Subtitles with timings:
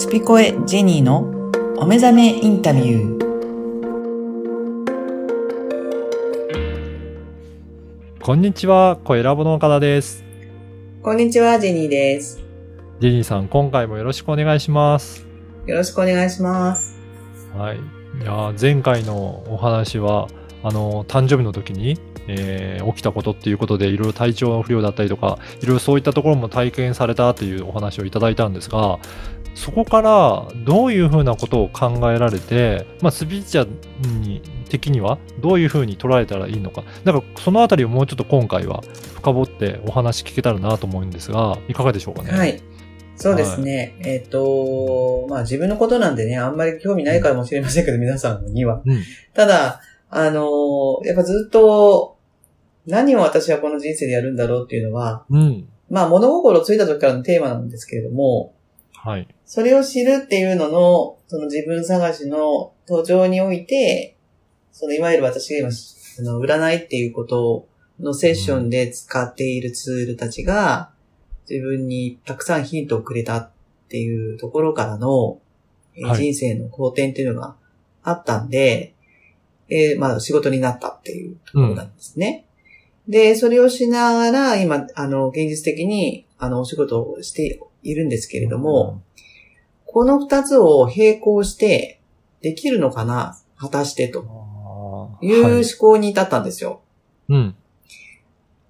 [0.00, 1.28] スピコエジェニーの
[1.76, 3.20] お目覚めインタビュー。
[8.22, 10.24] こんにちは、声ラボの岡田です。
[11.02, 12.42] こんにちは、ジェニーです。
[12.98, 15.26] ジェニーさん、今回もよろしくお願いします。
[15.66, 16.98] よろしくお願いします。
[17.54, 17.76] はい。
[17.76, 17.80] い
[18.24, 20.28] やー前回のお話は、
[20.62, 28.98] あの、誕生日の時に、えー起きたことっていうことで、いろいろ体調不良だったりとか、いろいろそういったところも体験されたというお話をいただいたんですが、
[29.54, 38.82] そこからどういうふうなことを考えられて、まあ、スピーチャーに的にはどういうふうに捉えたらいいのか、なんかそのあたりをもうちょっと今回は
[39.16, 42.30] 深掘ってお話聞けたらなと思うんですが、いかがでしょうかね？
[42.30, 42.62] はい。
[43.16, 43.96] そうですね。
[44.00, 48.80] えっ、と、まあ自分のことなんでね、あんまり興味ないかもしれませんけど、 皆さんには。
[48.86, 49.02] うん。
[49.34, 52.16] ただ、あのーやっぱずっと、
[52.86, 55.68] 何を私はこの人生でやるんだろうっていうのは、うん。
[55.90, 58.54] まあ物心ついた時からのテーマなんですけれども、
[59.02, 59.26] はい。
[59.46, 64.16] それを知るっていうのの、その自分探しの途上において、
[64.72, 67.66] そのいわゆる私が今、その占いっていうこと
[67.98, 70.90] のセッションで使っているツールたちが、
[71.48, 73.50] 自分にたくさんヒントをくれたっ
[73.88, 75.40] ていうところからの、
[75.96, 77.56] えーはい人生の好転っていうのが
[78.02, 78.94] あったんで、
[79.70, 82.44] えーまあ仕事になったっていうところなんですね。
[83.08, 89.02] で、それをしながら、今、あの、現実的に、あの、お仕事をしているんですけれども、
[89.86, 92.00] この二つを並行して
[92.40, 93.36] できるのかな？
[93.56, 94.20] 果たしてと
[95.20, 96.82] いう思はい考に至ったんですよ。
[97.28, 97.54] うん。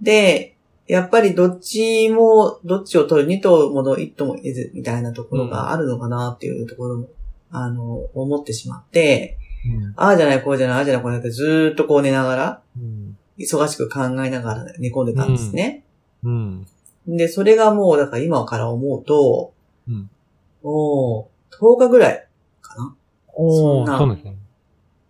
[0.00, 3.28] で、やっぱりどっちも、どっちを取る？
[3.28, 7.08] 二頭もの一頭も得ずみたいなところがあるのかなっていうところも、
[7.50, 13.16] あの、思ってしまって、うんああじゃない、こうじゃない、ああじゃない、こうじゃないってずーっとこう寝ながら、うん。
[13.38, 15.84] 忙しく考えながら寝込んでたんですね。
[16.24, 16.66] うん。
[17.06, 19.52] で、それがもう、だから今から思うと、
[19.88, 20.10] うん
[20.62, 22.26] もう、10日ぐらい
[22.60, 22.94] かな
[23.34, 24.36] おー、そんなですね。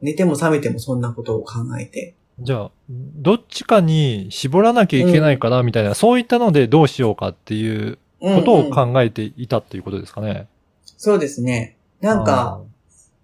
[0.01, 2.15] 寝ても覚めてもそんなことを考えて。
[2.39, 10.47] じゃあ、どっちかに絞らなきゃいけないかな、みたいな、そういったのでどうしようかっていうことをうんうん考えていたっていうことですかね。
[10.85, 11.77] そうですね。
[12.01, 12.63] なんか、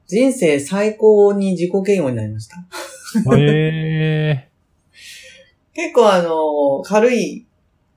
[0.06, 2.56] 人生最高に自己嫌悪になりました。
[3.26, 4.48] あー、へ
[5.72, 7.45] 結構あの、軽い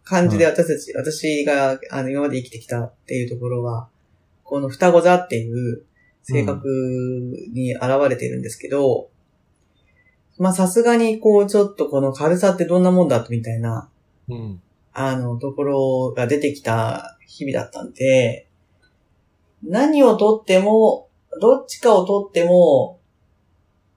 [0.09, 3.89] 感じで私たち、私があの今まで生きてきたっていうところは、
[4.43, 5.83] この双子座っていう
[6.23, 6.67] 性格
[7.53, 9.09] に現れてるんですけど、
[10.39, 14.61] まあさすがにこうちょっとこの軽さってどんなもんだみたいな、ーうん。
[14.93, 18.47] あの、ところが出てきた日々だったんで、
[19.63, 21.07] 何をとっても、
[21.39, 22.99] どっちかをとっても、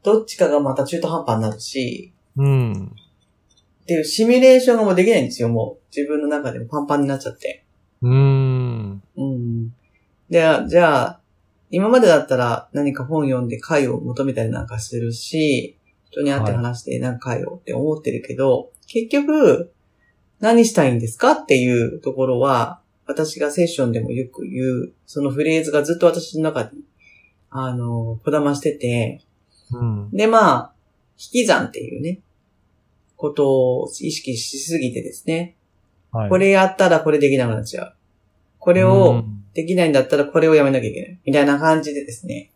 [0.03, 2.95] どっちかがまた中途半端になるし、うん。
[3.83, 5.97] っていうシミュレーションがもうできないんですよ、もう。
[5.97, 7.65] 自分の中でもパンパンになっちゃって。
[8.01, 9.03] うーん。
[9.17, 9.69] うん。
[10.31, 11.21] で、じゃあ、
[11.71, 15.79] 今までだったら何か本読んで解を求めたりなんかするし、
[16.11, 19.73] 人に会って話してなんか解をって思ってるけど、結局、
[20.39, 26.83] 何したいんですかっていうところは、私がセッションでもよく言う、そのフレーズがずっと私の中に、
[27.51, 29.23] あの、こだましてて、
[29.73, 30.11] うん。
[30.11, 30.73] で、まあ、
[31.19, 32.21] 引き算っていうね、
[33.23, 35.57] ことを意識しすぎてですね、
[36.11, 36.29] はい。
[36.29, 37.95] これやったらこれできなくなっちゃう。
[38.59, 39.25] ここれを、
[39.55, 41.19] できないんだったらこれをやめなきゃいけない。
[41.25, 42.51] みたいな感じでですね。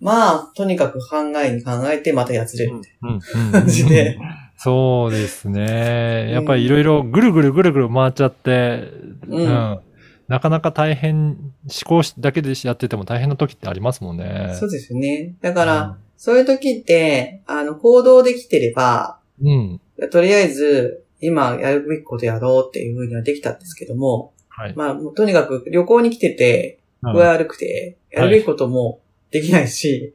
[0.00, 3.18] まあ、とにかく考えに考えてまたやつれるみたいうん。
[3.52, 4.18] な感じで。
[4.56, 6.30] そうですね。
[6.30, 8.88] やっぱりいろいろぐるぐるぐるぐる回っちゃって、
[9.26, 9.80] うん
[10.28, 11.40] なかなか大変、思
[11.84, 14.56] 考しだけでやってても大変な時ってありますもんね。
[14.58, 15.34] そうですよね。
[15.42, 19.80] だから、そういう時って、あの、行動できてれば、うん。
[20.10, 24.74] とりあえず、今やるべきことやろうっていうふうにはできたんですけども、はい。
[24.74, 29.00] まあ、とにかく旅行に来てて、うん具合悪くて、やるべきことも
[29.32, 30.14] できないし、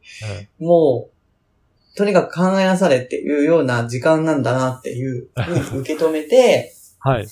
[0.57, 7.27] もう、とにかく考えなされっていうような時間なんだなっていうふうに受け止めて、はい。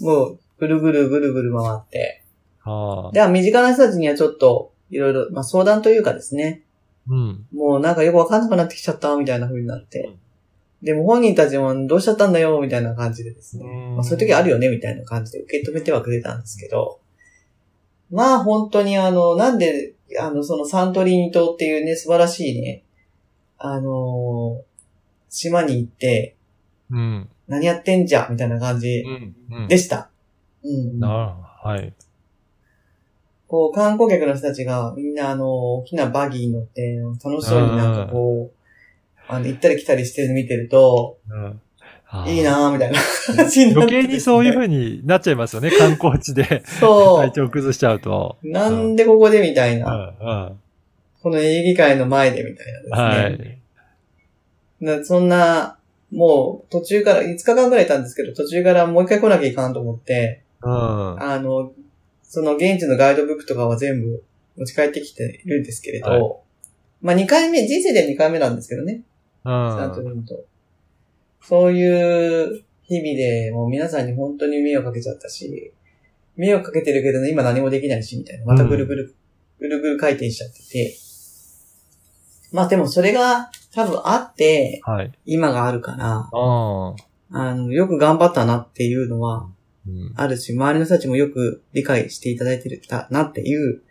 [0.00, 2.24] もう、ぐるぐるぐるぐる回って。
[2.62, 3.12] ああ。
[3.12, 6.62] では、身近な人たちにはちょっと、いろいろ、まあ相談というかですね、
[7.08, 7.46] うん。
[7.52, 10.16] もうなんかよくわかんなくなってきちゃった、みたいな風になって。
[10.84, 13.64] でも本人たちもどうしちゃったんだよ、みたいな感じでですね。
[13.64, 17.00] うんまあそういう時あるよね、みたいな感じで受け止めてはくれたんですけど、
[18.10, 22.84] まあ本当にあの、なんで、あの、そのサントリーニ島っていうね、素晴らしいね、
[23.58, 24.74] あのー
[25.30, 26.36] 島に行って、
[26.90, 27.28] うん。
[27.48, 29.34] 何やってんじゃ、みたいな感じうん。
[29.50, 30.10] うんでした。
[30.62, 31.00] うん。
[31.00, 31.92] なはい。
[33.48, 38.63] こう、観光客の人たちがみんなあの、大きなバギー乗って、楽しそうになんかこう、
[39.28, 41.60] あの、行ったり来たりしてるの見てると、うん
[42.26, 42.98] いいなぁ、みたいな
[43.36, 48.38] なって余計にそういう風になっちゃいますよね、 観光地でそ体調崩しちゃうと。
[48.44, 48.48] う。
[48.48, 49.92] なんでここでみたいうん、うな。
[49.94, 50.60] ん。
[51.22, 53.58] この営議会の前でみたいなですね。
[54.84, 54.98] はい。
[55.00, 55.78] なそんな、
[56.12, 60.70] もう途中から、5日間ぐらいいたんですけど、途中からもう一回来なきゃいかんと思って、うん。
[60.70, 61.72] あの、
[62.22, 64.22] その現地のガイドブックとかは全部
[64.56, 66.20] 持ち帰ってきているんですけれど、はい
[67.00, 69.02] まあ2回目、人生で2回目なんですけどね、
[69.44, 69.50] うん。
[69.50, 70.44] ちゃんと見ると。
[71.42, 75.72] そういう日々でもう皆さんに本当に迷惑かけちゃったし、
[76.36, 78.46] 迷惑かけてるけどね、今何もできないし、みたいな。
[78.46, 79.14] またぐるぐる、
[79.60, 80.96] ぐるぐる回転しちゃってて。
[82.52, 85.12] まあでもそれが多分あって、はい。
[85.26, 86.94] 今があるから、あ
[87.30, 89.48] あの、よく頑張ったなっていうのは
[89.86, 90.12] うん。
[90.16, 93.82] あるし、周りの人たちもよく理解していただいてるたなっていう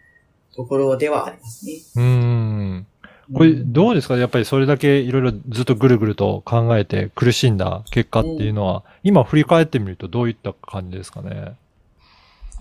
[0.55, 1.73] ところではありますね。
[1.95, 2.87] うん。
[3.33, 4.17] これ、どうですか？
[4.17, 11.55] やっぱりそれだけいろいろずっとぐるぐると考えて苦しんだ結果っていうのは、今振り返ってみるとどういった感じですかね？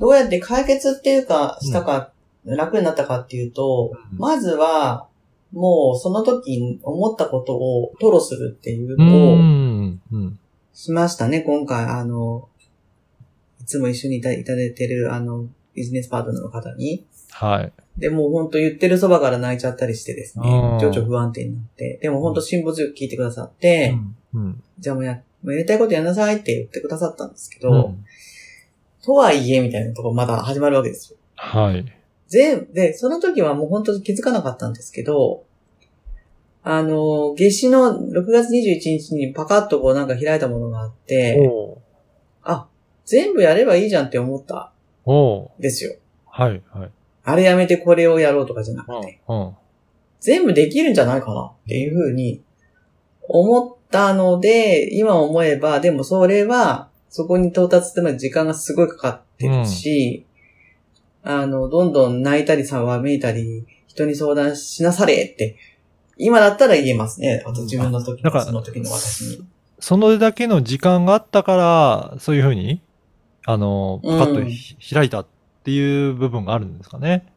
[0.01, 2.11] どうやって解決っていうか、したか、
[2.45, 5.07] 楽になったかっていうと、うんまずは、
[5.53, 10.01] もうその時に思ったことを吐露するっていううのをん。
[10.11, 10.39] うん。
[10.73, 11.85] しましたね、今回。
[11.85, 12.49] あの、
[13.61, 15.45] いつも一緒にいたいただいてる、あの、
[15.75, 17.05] ビジネスパートナーの方に。
[17.32, 17.73] はい。
[17.99, 21.99] で、もうほんと言ってるそばから泣いちゃったりしてですねうん、情緒不安定になって。
[22.00, 23.99] でもほんと辛抱強く聞いてくださって、
[24.32, 24.62] うん。
[24.79, 28.05] じゃあもうや、もうやりたいことやんなさいって言ってくださったんですけど、うん
[29.05, 31.19] とはいえ、みたいなとこまだ始まるわけですよ。
[31.34, 31.84] はい。
[32.29, 35.44] 全部、で、その時はもう本当に気づかなかったんですけど、
[36.62, 41.50] あの、夏至の6月21日にパカッとこうなんか開いたものがあって、
[42.44, 42.69] あ、
[43.05, 44.70] 全部やればいいじゃんって思った
[45.58, 45.96] ですよ。
[46.26, 46.62] はい。
[46.73, 46.90] はい。
[47.25, 49.57] あれやめてこれをやろうとかじゃなくて、うん。
[50.21, 52.43] 全部できるんじゃないかなっていうふうに
[53.29, 60.27] 思ったので、今思えば、でもそれは、そこに到達するまで時間がすごいかかってるし、
[61.23, 65.57] あの、どんどん泣いたりさわめいたり、人に相談しなされって、
[66.17, 67.43] 今だったら言えますね。
[67.47, 69.47] あと自分の時の、だからその時の私に。
[69.79, 71.57] そのだけの時間があったか
[72.13, 72.81] ら、そういうふうに、
[73.45, 75.27] あの、パカッとひ開いたっ
[75.64, 77.32] ていう部分があるんですかね。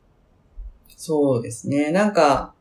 [0.98, 1.92] そうですね。
[1.92, 2.54] なんか、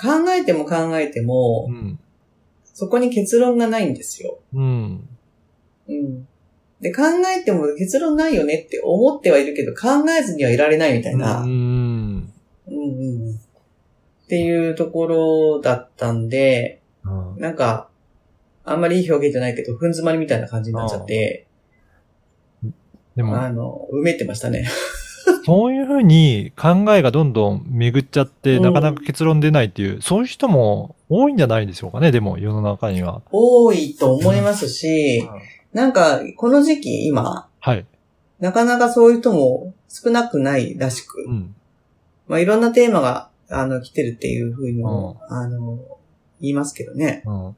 [0.00, 1.98] 考えても考えてもう、ん。
[2.64, 4.38] そこに結論がないんですよ。
[4.54, 5.08] うん。
[5.88, 6.28] うん。
[6.80, 7.02] で、考
[7.34, 12.32] えても結論ないよねって思ってはいるけど、考えずにはいられないみたいな、ううんん。
[12.66, 13.34] うん
[14.26, 17.88] っていうところだったんで、うんなんか、
[18.64, 21.45] あんまりいい表現じゃないけど、ふん詰まりみたいな感じになっちゃって、
[23.16, 24.68] でも、あの、埋めてましたね。
[25.44, 33.22] そういうふうに考えがどんどん巡っちゃって、うんなかなか結論出ないっていう、そういう人も多いんじゃないでしょうかね、でも世の中には。
[33.32, 35.28] 多いと思いますし、
[35.72, 37.84] なんか、この時期今、はい。
[38.38, 41.54] なかなかそういう人も少なくないらしく、うん。
[42.28, 45.78] まあ、いろんなテーマが、あの、来てるっていうふうにも、あの、
[46.40, 47.22] 言いますけどね。
[47.24, 47.56] うん。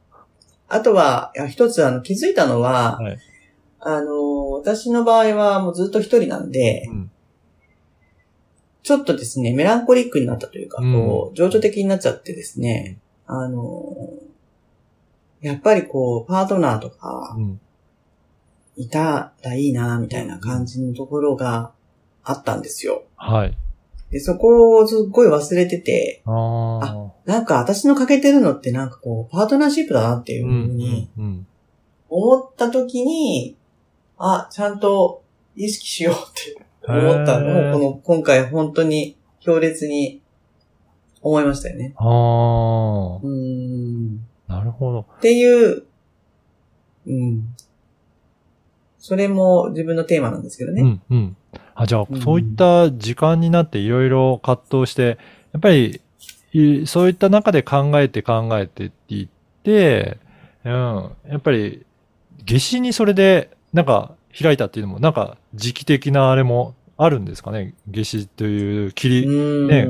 [0.69, 3.19] あとは、一つあの気づいたのは、はい
[3.81, 7.11] あの、私の場合はもうずっと一人なんで、うん
[8.85, 12.97] ちょっとですね、メランコリックになったというか、うんこう、情緒的になっちゃってですね、
[13.27, 14.09] あの、
[15.43, 17.61] やっぱりこう、パートナーとかうん。
[18.77, 21.73] いたらいいな、みたいな感じのところが
[22.23, 23.05] あったんですよ。
[23.17, 23.59] はい。
[24.11, 27.13] で、そこをすっごい忘れてて、ああ。
[27.27, 31.47] なんか私の欠けてるのってなんかこう、パートナーシップだなっていううんふうにうん。
[32.09, 33.57] 思った時に、
[34.19, 35.23] あ、ちゃんと
[35.57, 40.21] 意識しようって思ったのを、この、今回本当に強烈に
[41.23, 41.95] 思いましたよね。
[41.97, 44.21] あうーん。
[44.49, 44.55] あ。
[44.55, 45.01] なるほど。
[45.19, 45.85] っていう、
[47.07, 47.55] うん。
[48.99, 50.83] それも自分のテーマなんですけどね。
[50.83, 51.37] うん、うん。
[51.75, 55.19] あ、じゃあう、んそういった時間になっていろいろ葛藤して、
[55.53, 56.01] やっぱり、
[56.53, 59.29] いそういった中で考えて考えてって言っ
[59.63, 60.19] て、
[60.65, 60.73] うん。
[61.29, 61.85] やっぱり、
[62.45, 67.75] 夏至にそれで、なんか、開いたっていうのも、なんか、時期的なあれもあるんですかね。
[67.87, 69.69] 夏至という切うり。
[69.69, 69.89] ね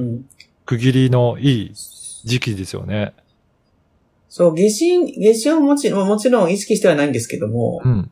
[0.66, 1.72] 区切りのいい
[2.24, 3.14] 時期ですよね。
[4.28, 8.10] そう、下至、下至をもちろん、もちろん意識してはないんですけども、うん。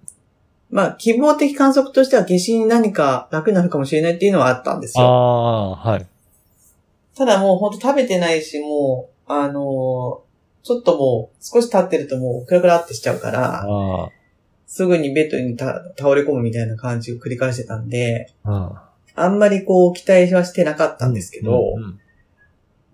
[0.70, 5.08] まあ、希望的観測としては下至に何か楽になるかもしれないっていうのはあったんですあよ。
[5.08, 6.06] あ、はい。
[7.16, 10.26] ただもうほんと食べてないし、もう、あのー
[10.66, 14.10] ちょっともう少し経ってるともうクラクラってしちゃうから、あ
[14.66, 18.82] すぐにベッドにた倒れ込むみたいな感じを繰り返してたんで、あ。
[19.14, 22.00] あんまりこう期待はしてなかったんですけど、うん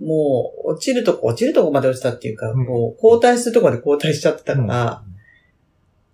[0.00, 5.05] もう落ちるとこ、落ちるとこまで落ちたっていうか、うんこう交代するとこまで交代しちゃってたから、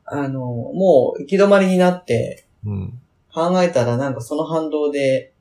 [0.05, 3.01] あの、もう行き止まりになって、うん。
[3.33, 5.33] 考えたらなんかその反動で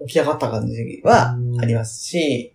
[0.00, 2.54] 起き上がった感じはありますし、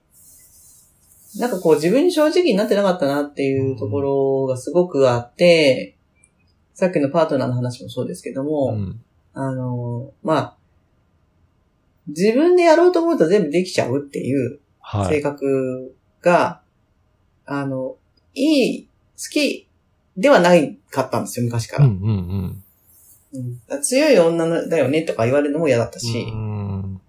[1.37, 5.97] なんかこう自分に正直になってなかったなっていうところがすごくあって、
[6.81, 8.99] さっきのパートナーの話もそうですけども、うん。
[9.35, 10.57] あの、まあ、
[12.07, 15.21] 自分でやろうと思うと全部できちゃうっていう性はい。
[15.21, 16.61] 格が、
[17.45, 17.97] あの、
[18.33, 19.67] いい、好き
[20.17, 21.85] ではないかったんですよ、昔から。
[21.85, 22.63] うんうん
[23.33, 23.61] うん。
[23.69, 26.99] うん強い女のだよねとか言われるのも嫌だったし、うん。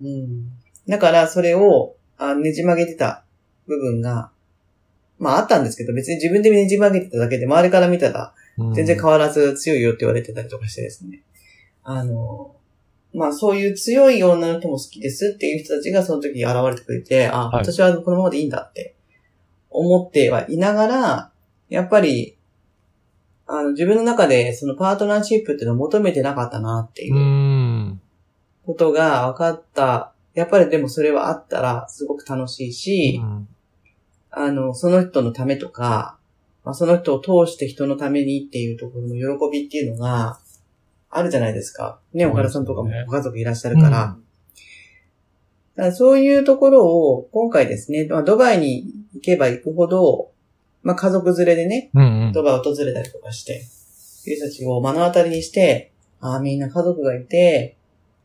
[0.00, 0.52] うん
[0.88, 3.24] だからそれをあねじ曲げてた
[3.66, 4.30] 部分が、
[5.18, 8.37] まああったんですけど、別に自分でねじ曲げてただけで、周りから見たらうん
[8.74, 11.22] 全然変わらず強いよって言われてたりとかしてですね。
[11.84, 12.56] あの、
[13.14, 18.96] まあそういう強い女の人も好きですっていう人たちがその時現れてくれて、あ、はい私はこのままでいいんだって
[19.70, 21.30] 思ってはいながら、
[21.68, 22.36] やっぱり、
[23.46, 28.00] あの自分の中でそのパートナーシップっていうのを求めてなかったなっていううん
[28.66, 30.12] ことが分かった。
[30.34, 33.48] やっぱりでもそれはあったらすごく楽しいし、うん
[34.30, 36.17] あの、その人のためとか、
[36.68, 40.38] まあ、その人を通して人のためにっていうところの喜びっていうのが
[41.08, 41.98] あるじゃないですか。
[42.12, 43.88] ね、岡田さんとかもご家族いらっしゃるから。
[43.88, 44.18] だか
[45.76, 48.84] らそういうところを今回ですね、まあ、ドバイに
[49.14, 50.30] 行けば行くほど、
[50.82, 53.64] まあ、家族連れでね、うんうんドバイを訪れたりとかして、
[54.26, 57.78] いう人たちを目の当たりにして、ああ、みんな家族がいて、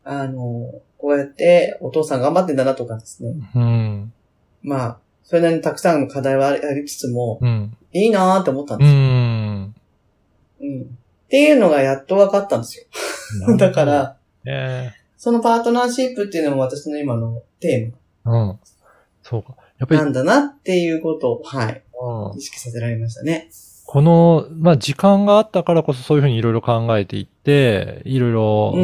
[0.04, 3.36] あの、こうやってお父さん頑張ってんだなとかですね。
[3.54, 4.12] うん。
[4.62, 7.76] まあ、それなりにたくさんの課題はありつつも、うん。
[7.92, 8.98] いいなーって思ったんうですよ。
[8.98, 9.74] ん。
[10.60, 10.82] うん。
[10.82, 13.56] っていうのがやっと分かったんですよ。
[13.56, 14.16] だか、ら、
[14.46, 17.92] えそのパートナーシップっていうのも私の今のテ
[18.26, 18.58] えうん。
[19.22, 19.54] そうか。
[19.78, 21.82] やっぱり、ーマなんだなっていうことを、はい、
[22.32, 23.48] うん意識させられましたね。
[23.86, 28.74] この、まあ、時間があったからこそそういうふうにいろいろ考えていって、いろいろ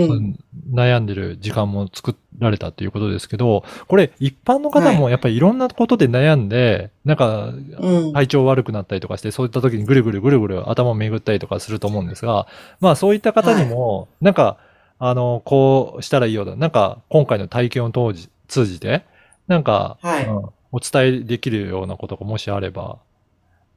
[0.73, 7.47] 悩んでる時間も作られたっていうことですけど、これ一般の方もやっぱりいろんなことで悩んで、なんか
[7.79, 8.13] うん。
[8.13, 12.47] 体調悪くなったりとかして、そういった時にぐるぐるぐるぐる頭を巡ったりとかすると思うんですが、
[12.81, 14.59] まあそういった方にも、なんか、
[14.99, 16.57] あの、こうしたらいいようだ。
[16.57, 19.05] なんか今回の体験を通じ通じて、
[19.47, 22.99] なんか、はいうんお伝えできるようなことがもしあれば、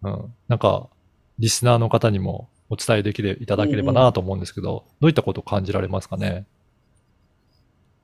[0.04, 0.90] うん、なんか、
[1.40, 6.46] リスナーの方にもお伝えできれいただければなと思うんですけど、どういったことを感じられますかね？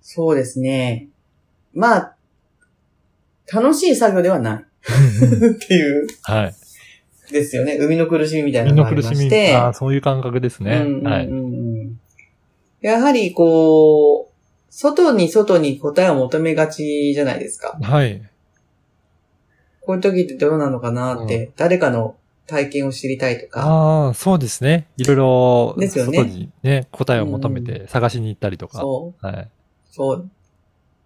[0.02, 1.08] そうですね。
[1.74, 2.16] まあ、
[3.52, 6.54] 楽しい作業ではない っていう、はい。
[7.32, 7.78] ですよね。
[7.78, 9.56] 生みの苦しみみたいな身のがありの苦しみ、まして。
[9.56, 10.78] あーそういう感覚ですね。
[10.78, 11.26] うんうんうんはい。
[11.28, 12.00] うん
[12.82, 14.34] やはりこう、
[14.70, 17.78] 外に外に答えを求めがちじゃないですか。
[17.82, 18.22] はい。
[19.82, 22.16] こういう時ってどうなのかなって、誰かの
[22.48, 23.66] 体験を知りたいとか。
[23.66, 24.88] ああ、そうですね。
[24.96, 28.80] いろいろ、ですよね外にね、答えを求めて探しに行ったりとか。
[28.80, 29.26] そう。
[29.26, 29.50] はい。
[29.90, 30.30] そう。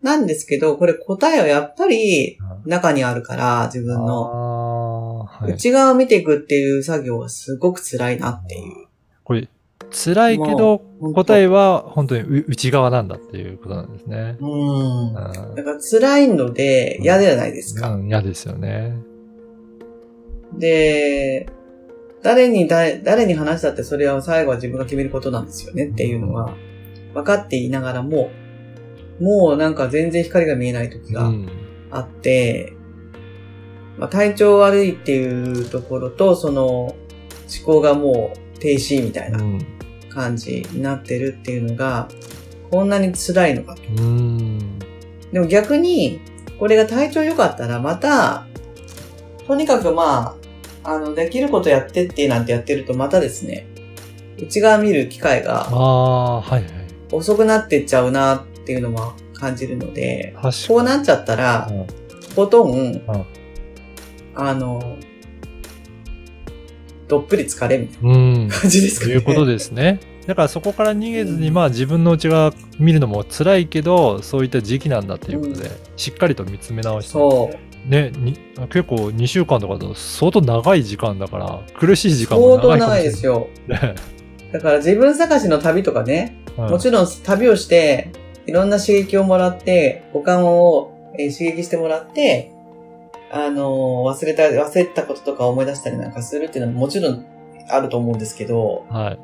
[0.02, 5.25] なんですけど、これ答えはやっぱり中にあるから、自分の。
[5.30, 5.54] はい。
[5.54, 8.88] 内側を見ていくっていう作業はすごく辛いなっていう。
[9.24, 9.48] これ、
[9.92, 10.80] 辛いけど、
[11.13, 14.38] 答えは本当にう内側なんだっていうことなんですね。
[14.42, 15.12] うん。
[15.12, 17.96] うだから辛いので嫌じゃないですか。
[17.96, 18.02] ん。
[18.02, 18.96] うん嫌ですよね。
[20.58, 21.48] で、
[22.22, 26.56] 誰に誰、誰に話したってそれは最後は自分が決めることなんですよねっていうのは
[27.13, 28.32] 分かっていながらも、
[29.24, 31.50] もうなんか全然光が見えない時がうん。
[31.92, 32.74] あって、
[33.98, 36.96] まあ、体調悪いっていうところと、その思
[37.65, 39.65] 考がもう停止みたいなうん。
[40.10, 42.08] 感じになってるっていうのが、
[42.70, 43.82] こんなに辛いのかと。
[43.98, 44.80] うん。
[45.32, 46.22] でも逆に、
[46.60, 48.46] これが体調良かったら、また、
[49.48, 50.36] とにかくま
[50.84, 53.68] あ、あの、できることやってってなんてやってると、またですね、
[54.38, 56.44] 内側見る機会あが。
[57.12, 60.36] 遅くなってっちゃうなっていうのも感じるので、
[60.67, 62.50] こうなっちゃったら、に。
[62.50, 63.01] とん、
[64.36, 64.98] あの、
[67.08, 68.48] どっぷり疲れみたいうん。
[68.48, 69.13] な感じですかね。
[69.13, 70.00] ということですね。
[70.25, 77.12] だからそこから逃げずに、まあ自分の内側見るのも辛いけど、そういった時期なんだっていうことで、しっかりと見つめ直して。
[77.12, 77.89] そう。
[77.89, 78.38] ね、に
[78.70, 83.01] 結構2週間とかだと相当長い時間だから、苦しい時間も相当長いかもしれない。
[83.01, 83.48] 長いですよ。
[83.67, 83.96] ね
[84.53, 88.12] だから自分探しの旅とかね、うんもちろん旅をして、
[88.46, 92.52] いろんな刺激をもらって、五感を、えー刺激してもらって、
[93.32, 97.26] あのー忘れた、忘れたこととか思い出したりなんかするっていうのももちろん
[97.70, 99.20] あると思うんですけど、はい。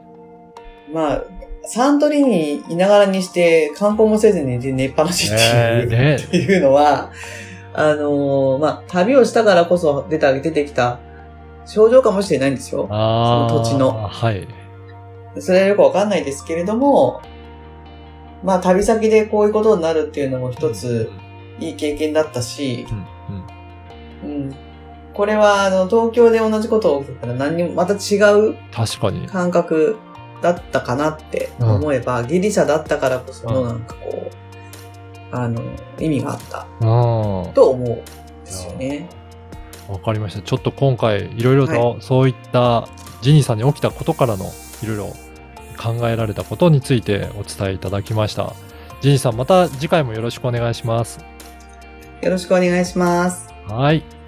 [0.92, 1.24] まあ、
[1.64, 7.12] サントリーにいながらにして観光もせずに寝っぱなしっていう、ねねっていうのは、
[7.74, 11.00] あのーまあ、旅をしたからこそ出た、出てきた
[11.66, 12.88] 症状かもしれないんですよ。
[12.90, 13.50] ああ。
[13.50, 14.48] その土地のはい。
[15.38, 17.22] それはよくわかんないですけれども、
[18.44, 21.12] まあ旅先でこういうことになるっていうのも一つ
[21.60, 22.86] いい経験だったし、
[24.22, 24.56] うんうんうん。
[25.14, 29.28] これはあの東京で同じことが起きたら何にもまた違う確かに。
[29.28, 29.98] 感覚
[30.42, 35.62] だったかなって思えば、ギリシャだったからこそのなんかこう、あの、
[36.00, 37.54] 意味があったうん。
[37.54, 38.04] と思うんで
[38.46, 39.10] すよね。
[39.90, 40.42] わかりました。
[40.42, 42.88] ちょっと今回、いろいろはとそういった
[43.22, 44.46] ジニーさんに起きたことからの
[44.82, 45.14] いろいろ
[45.80, 48.54] 考えられたことについてお伝えいただきました。
[49.02, 51.20] ジニーさん、また次回もよろしくお願いします。
[52.22, 53.50] よろしくお願いします。
[53.66, 54.19] はい。